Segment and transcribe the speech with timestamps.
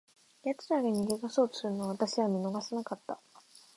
[0.43, 3.21] 奴らが逃げ出そうとするのを、私は見逃さなかった。